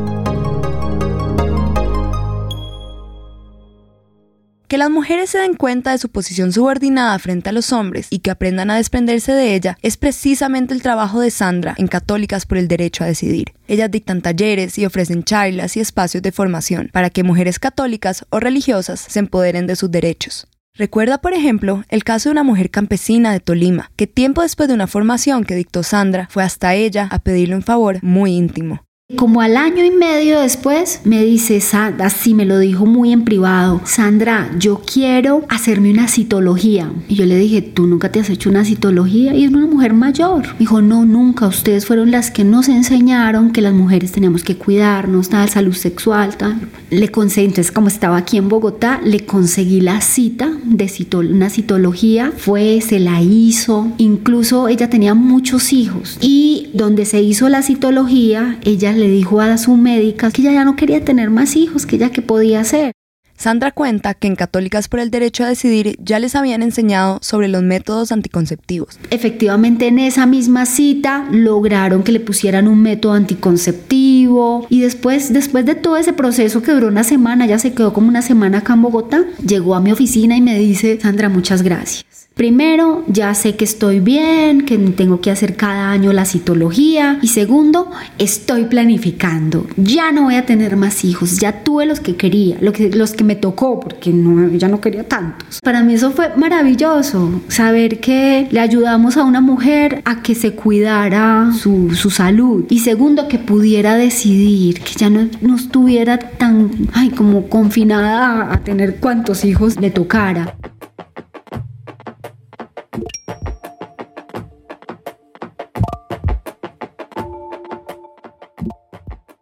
Que 4.70 4.78
las 4.78 4.88
mujeres 4.88 5.30
se 5.30 5.38
den 5.38 5.54
cuenta 5.54 5.90
de 5.90 5.98
su 5.98 6.10
posición 6.10 6.52
subordinada 6.52 7.18
frente 7.18 7.48
a 7.48 7.52
los 7.52 7.72
hombres 7.72 8.06
y 8.08 8.20
que 8.20 8.30
aprendan 8.30 8.70
a 8.70 8.76
desprenderse 8.76 9.32
de 9.32 9.56
ella 9.56 9.76
es 9.82 9.96
precisamente 9.96 10.72
el 10.72 10.80
trabajo 10.80 11.18
de 11.18 11.32
Sandra 11.32 11.74
en 11.76 11.88
Católicas 11.88 12.46
por 12.46 12.56
el 12.56 12.68
Derecho 12.68 13.02
a 13.02 13.08
Decidir. 13.08 13.52
Ellas 13.66 13.90
dictan 13.90 14.22
talleres 14.22 14.78
y 14.78 14.86
ofrecen 14.86 15.24
charlas 15.24 15.76
y 15.76 15.80
espacios 15.80 16.22
de 16.22 16.30
formación 16.30 16.88
para 16.92 17.10
que 17.10 17.24
mujeres 17.24 17.58
católicas 17.58 18.24
o 18.30 18.38
religiosas 18.38 19.00
se 19.00 19.18
empoderen 19.18 19.66
de 19.66 19.74
sus 19.74 19.90
derechos. 19.90 20.46
Recuerda, 20.74 21.18
por 21.18 21.32
ejemplo, 21.32 21.82
el 21.88 22.04
caso 22.04 22.28
de 22.28 22.34
una 22.34 22.44
mujer 22.44 22.70
campesina 22.70 23.32
de 23.32 23.40
Tolima, 23.40 23.90
que 23.96 24.06
tiempo 24.06 24.42
después 24.42 24.68
de 24.68 24.76
una 24.76 24.86
formación 24.86 25.42
que 25.42 25.56
dictó 25.56 25.82
Sandra, 25.82 26.28
fue 26.30 26.44
hasta 26.44 26.76
ella 26.76 27.08
a 27.10 27.18
pedirle 27.18 27.56
un 27.56 27.62
favor 27.62 27.98
muy 28.04 28.36
íntimo. 28.36 28.84
Como 29.16 29.40
al 29.40 29.56
año 29.56 29.84
y 29.84 29.90
medio 29.90 30.40
después 30.40 31.00
me 31.04 31.24
dice, 31.24 31.60
así 31.98 32.32
me 32.32 32.44
lo 32.44 32.60
dijo 32.60 32.86
muy 32.86 33.12
en 33.12 33.24
privado, 33.24 33.80
Sandra, 33.84 34.50
yo 34.56 34.80
quiero 34.80 35.44
hacerme 35.48 35.90
una 35.90 36.06
citología. 36.06 36.92
Y 37.08 37.16
yo 37.16 37.26
le 37.26 37.36
dije, 37.36 37.60
¿tú 37.60 37.88
nunca 37.88 38.12
te 38.12 38.20
has 38.20 38.30
hecho 38.30 38.48
una 38.48 38.64
citología? 38.64 39.34
Y 39.34 39.44
es 39.44 39.52
una 39.52 39.66
mujer 39.66 39.94
mayor. 39.94 40.46
Me 40.52 40.60
dijo, 40.60 40.80
no, 40.80 41.04
nunca. 41.04 41.48
Ustedes 41.48 41.86
fueron 41.86 42.12
las 42.12 42.30
que 42.30 42.44
nos 42.44 42.68
enseñaron 42.68 43.50
que 43.50 43.60
las 43.62 43.74
mujeres 43.74 44.12
teníamos 44.12 44.44
que 44.44 44.56
cuidarnos, 44.56 45.28
tal, 45.28 45.48
salud 45.48 45.74
sexual, 45.74 46.36
tal. 46.36 46.60
Le 46.90 47.08
conseguí, 47.08 47.46
entonces 47.46 47.72
como 47.72 47.88
estaba 47.88 48.16
aquí 48.16 48.36
en 48.36 48.48
Bogotá, 48.48 49.00
le 49.04 49.26
conseguí 49.26 49.80
la 49.80 50.00
cita 50.02 50.52
de 50.64 50.88
una 51.12 51.50
citología. 51.50 52.32
Fue, 52.36 52.80
se 52.80 53.00
la 53.00 53.20
hizo. 53.22 53.88
Incluso 53.98 54.68
ella 54.68 54.88
tenía 54.88 55.14
muchos 55.14 55.72
hijos. 55.72 56.16
Y 56.20 56.70
donde 56.74 57.06
se 57.06 57.20
hizo 57.22 57.48
la 57.48 57.62
citología, 57.62 58.58
ella 58.62 58.92
le 59.00 59.08
dijo 59.08 59.40
a 59.40 59.58
su 59.58 59.76
médica 59.76 60.30
que 60.30 60.42
ella 60.42 60.52
ya 60.52 60.64
no 60.64 60.76
quería 60.76 61.04
tener 61.04 61.30
más 61.30 61.56
hijos, 61.56 61.86
que 61.86 61.96
ella 61.96 62.10
que 62.10 62.22
podía 62.22 62.60
hacer. 62.60 62.92
Sandra 63.40 63.72
cuenta 63.72 64.12
que 64.12 64.26
en 64.26 64.36
Católicas 64.36 64.88
por 64.88 65.00
el 65.00 65.10
Derecho 65.10 65.44
a 65.44 65.48
Decidir 65.48 65.96
ya 65.98 66.18
les 66.18 66.36
habían 66.36 66.62
enseñado 66.62 67.20
sobre 67.22 67.48
los 67.48 67.62
métodos 67.62 68.12
anticonceptivos. 68.12 68.98
Efectivamente, 69.08 69.86
en 69.86 69.98
esa 69.98 70.26
misma 70.26 70.66
cita 70.66 71.26
lograron 71.32 72.02
que 72.02 72.12
le 72.12 72.20
pusieran 72.20 72.68
un 72.68 72.82
método 72.82 73.14
anticonceptivo 73.14 74.66
y 74.68 74.80
después, 74.80 75.32
después 75.32 75.64
de 75.64 75.74
todo 75.74 75.96
ese 75.96 76.12
proceso 76.12 76.62
que 76.62 76.72
duró 76.72 76.88
una 76.88 77.02
semana, 77.02 77.46
ya 77.46 77.58
se 77.58 77.72
quedó 77.72 77.94
como 77.94 78.08
una 78.08 78.20
semana 78.20 78.58
acá 78.58 78.74
en 78.74 78.82
Bogotá, 78.82 79.24
llegó 79.42 79.74
a 79.74 79.80
mi 79.80 79.90
oficina 79.90 80.36
y 80.36 80.42
me 80.42 80.58
dice, 80.58 81.00
Sandra, 81.00 81.30
muchas 81.30 81.62
gracias. 81.62 82.19
Primero, 82.40 83.04
ya 83.06 83.34
sé 83.34 83.54
que 83.54 83.66
estoy 83.66 84.00
bien, 84.00 84.62
que 84.62 84.78
tengo 84.78 85.20
que 85.20 85.30
hacer 85.30 85.56
cada 85.56 85.90
año 85.90 86.10
la 86.14 86.24
citología. 86.24 87.18
Y 87.20 87.28
segundo, 87.28 87.90
estoy 88.16 88.64
planificando. 88.64 89.66
Ya 89.76 90.10
no 90.10 90.22
voy 90.22 90.36
a 90.36 90.46
tener 90.46 90.74
más 90.76 91.04
hijos. 91.04 91.36
Ya 91.36 91.62
tuve 91.64 91.84
los 91.84 92.00
que 92.00 92.16
quería, 92.16 92.56
los 92.62 93.12
que 93.12 93.24
me 93.24 93.36
tocó, 93.36 93.78
porque 93.78 94.10
no, 94.10 94.48
ya 94.56 94.68
no 94.68 94.80
quería 94.80 95.06
tantos. 95.06 95.60
Para 95.62 95.82
mí 95.82 95.92
eso 95.92 96.12
fue 96.12 96.34
maravilloso. 96.34 97.42
Saber 97.48 98.00
que 98.00 98.48
le 98.50 98.60
ayudamos 98.60 99.18
a 99.18 99.24
una 99.24 99.42
mujer 99.42 100.00
a 100.06 100.22
que 100.22 100.34
se 100.34 100.52
cuidara 100.52 101.52
su, 101.52 101.90
salud. 102.08 102.64
Y 102.70 102.78
segundo, 102.78 103.28
que 103.28 103.38
pudiera 103.38 103.96
decidir, 103.96 104.80
que 104.80 104.94
ya 104.94 105.10
no, 105.10 105.28
estuviera 105.54 106.18
tan, 106.18 106.70
ay, 106.94 107.10
como 107.10 107.50
confinada 107.50 108.50
a 108.50 108.64
tener 108.64 108.96
cuantos 108.96 109.44
hijos 109.44 109.78
le 109.78 109.90
tocara. 109.90 110.56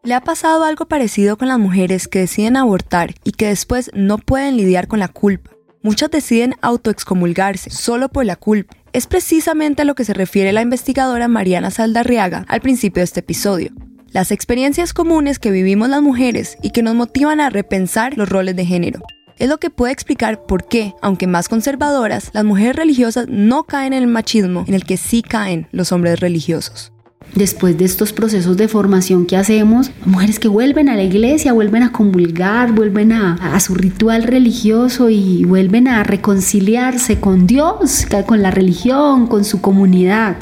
¿Le 0.08 0.14
ha 0.14 0.22
pasado 0.22 0.64
algo 0.64 0.86
parecido 0.86 1.36
con 1.36 1.48
las 1.48 1.58
mujeres 1.58 2.08
que 2.08 2.20
deciden 2.20 2.56
abortar 2.56 3.14
y 3.24 3.32
que 3.32 3.48
después 3.48 3.90
no 3.92 4.16
pueden 4.16 4.56
lidiar 4.56 4.88
con 4.88 5.00
la 5.00 5.08
culpa? 5.08 5.50
Muchas 5.82 6.10
deciden 6.10 6.54
autoexcomulgarse 6.62 7.68
solo 7.68 8.08
por 8.08 8.24
la 8.24 8.34
culpa. 8.36 8.74
Es 8.94 9.06
precisamente 9.06 9.82
a 9.82 9.84
lo 9.84 9.94
que 9.94 10.06
se 10.06 10.14
refiere 10.14 10.54
la 10.54 10.62
investigadora 10.62 11.28
Mariana 11.28 11.70
Saldarriaga 11.70 12.46
al 12.48 12.62
principio 12.62 13.02
de 13.02 13.04
este 13.04 13.20
episodio. 13.20 13.70
Las 14.10 14.30
experiencias 14.30 14.94
comunes 14.94 15.38
que 15.38 15.50
vivimos 15.50 15.90
las 15.90 16.00
mujeres 16.00 16.56
y 16.62 16.70
que 16.70 16.82
nos 16.82 16.94
motivan 16.94 17.42
a 17.42 17.50
repensar 17.50 18.16
los 18.16 18.30
roles 18.30 18.56
de 18.56 18.64
género. 18.64 19.02
Es 19.36 19.50
lo 19.50 19.58
que 19.58 19.68
puede 19.68 19.92
explicar 19.92 20.46
por 20.46 20.66
qué, 20.66 20.94
aunque 21.02 21.26
más 21.26 21.50
conservadoras, 21.50 22.30
las 22.32 22.44
mujeres 22.46 22.76
religiosas 22.76 23.26
no 23.28 23.64
caen 23.64 23.92
en 23.92 24.04
el 24.04 24.08
machismo 24.08 24.64
en 24.66 24.72
el 24.72 24.84
que 24.84 24.96
sí 24.96 25.20
caen 25.20 25.68
los 25.70 25.92
hombres 25.92 26.18
religiosos 26.18 26.94
después 27.34 27.76
de 27.78 27.84
estos 27.84 28.12
procesos 28.12 28.56
de 28.56 28.68
formación 28.68 29.26
que 29.26 29.36
hacemos, 29.36 29.90
mujeres 30.04 30.38
que 30.38 30.48
vuelven 30.48 30.88
a 30.88 30.96
la 30.96 31.02
iglesia, 31.02 31.52
vuelven 31.52 31.82
a 31.82 31.92
convulgar, 31.92 32.72
vuelven 32.72 33.12
a, 33.12 33.58
su 33.60 33.74
ritual 33.74 34.24
religioso 34.24 35.10
y 35.10 35.44
vuelven 35.44 35.88
a 35.88 36.04
reconciliarse 36.04 37.20
con 37.20 37.46
Dios, 37.46 38.06
con 38.26 38.42
la 38.42 38.50
religión, 38.50 39.26
con 39.26 39.44
su 39.44 39.60
comunidad. 39.60 40.36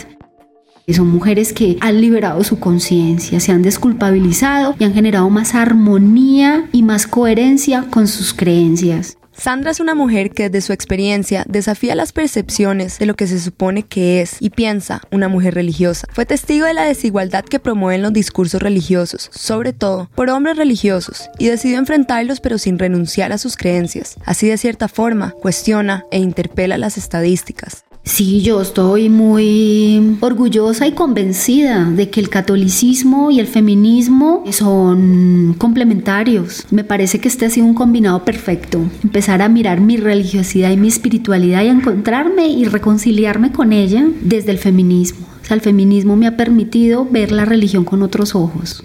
Son 0.88 1.08
mujeres 1.08 1.52
que 1.52 1.78
han 1.80 2.00
liberado 2.00 2.44
su 2.44 2.60
conciencia, 2.60 3.40
se 3.40 3.50
han 3.50 3.62
desculpabilizado 3.62 4.76
y 4.78 4.84
han 4.84 4.94
generado 4.94 5.28
más 5.30 5.56
armonía 5.56 6.68
y 6.70 6.84
más 6.84 7.08
coherencia 7.08 7.86
con 7.90 8.06
sus 8.06 8.32
creencias. 8.32 9.18
Sandra 9.38 9.70
es 9.70 9.80
una 9.80 9.94
mujer 9.94 10.30
que 10.30 10.48
desde 10.48 10.66
su 10.66 10.72
experiencia 10.72 11.44
desafía 11.46 11.94
las 11.94 12.12
percepciones 12.12 12.98
de 12.98 13.06
lo 13.06 13.14
que 13.14 13.26
se 13.26 13.38
supone 13.38 13.82
que 13.82 14.20
es 14.20 14.36
y 14.40 14.50
piensa 14.50 15.02
una 15.10 15.28
mujer 15.28 15.54
religiosa. 15.54 16.06
Fue 16.12 16.26
testigo 16.26 16.66
de 16.66 16.74
la 16.74 16.84
desigualdad 16.84 17.44
que 17.44 17.60
promueven 17.60 18.02
los 18.02 18.12
discursos 18.12 18.62
religiosos, 18.62 19.30
sobre 19.32 19.72
todo 19.72 20.10
por 20.14 20.30
hombres 20.30 20.56
religiosos, 20.56 21.28
y 21.38 21.46
decidió 21.46 21.78
enfrentarlos 21.78 22.40
pero 22.40 22.58
sin 22.58 22.78
renunciar 22.78 23.32
a 23.32 23.38
sus 23.38 23.56
creencias. 23.56 24.16
Así 24.24 24.48
de 24.48 24.56
cierta 24.56 24.88
forma, 24.88 25.32
cuestiona 25.32 26.04
e 26.10 26.18
interpela 26.18 26.78
las 26.78 26.96
estadísticas. 26.96 27.85
Sí, 28.06 28.40
yo 28.40 28.62
estoy 28.62 29.08
muy 29.08 30.16
orgullosa 30.20 30.86
y 30.86 30.92
convencida 30.92 31.84
de 31.84 32.08
que 32.08 32.20
el 32.20 32.28
catolicismo 32.28 33.32
y 33.32 33.40
el 33.40 33.48
feminismo 33.48 34.44
son 34.52 35.56
complementarios. 35.58 36.64
Me 36.70 36.84
parece 36.84 37.18
que 37.18 37.26
este 37.26 37.46
ha 37.46 37.50
sido 37.50 37.66
un 37.66 37.74
combinado 37.74 38.24
perfecto. 38.24 38.80
Empezar 39.02 39.42
a 39.42 39.48
mirar 39.48 39.80
mi 39.80 39.96
religiosidad 39.96 40.70
y 40.70 40.76
mi 40.76 40.86
espiritualidad 40.86 41.64
y 41.64 41.68
a 41.68 41.72
encontrarme 41.72 42.46
y 42.46 42.64
reconciliarme 42.66 43.50
con 43.50 43.72
ella 43.72 44.06
desde 44.22 44.52
el 44.52 44.58
feminismo. 44.58 45.26
O 45.42 45.44
sea, 45.44 45.56
el 45.56 45.60
feminismo 45.60 46.14
me 46.14 46.28
ha 46.28 46.36
permitido 46.36 47.06
ver 47.10 47.32
la 47.32 47.44
religión 47.44 47.84
con 47.84 48.02
otros 48.02 48.36
ojos, 48.36 48.84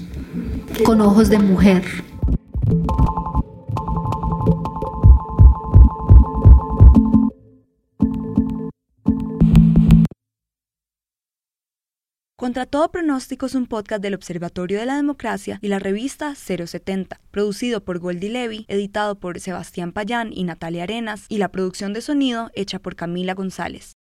con 0.83 0.99
ojos 0.99 1.29
de 1.29 1.37
mujer. 1.37 1.83
Contra 12.41 12.65
todo 12.65 12.89
pronóstico 12.89 13.45
es 13.45 13.53
un 13.53 13.67
podcast 13.67 14.01
del 14.01 14.15
Observatorio 14.15 14.79
de 14.79 14.87
la 14.87 14.95
Democracia 14.95 15.59
y 15.61 15.67
la 15.67 15.77
revista 15.77 16.33
070, 16.33 17.21
producido 17.29 17.83
por 17.83 17.99
Goldie 17.99 18.31
Levy, 18.31 18.65
editado 18.67 19.19
por 19.19 19.39
Sebastián 19.39 19.91
Payán 19.91 20.33
y 20.33 20.43
Natalia 20.43 20.81
Arenas, 20.81 21.27
y 21.29 21.37
la 21.37 21.49
producción 21.51 21.93
de 21.93 22.01
sonido 22.01 22.49
hecha 22.55 22.79
por 22.79 22.95
Camila 22.95 23.35
González. 23.35 23.93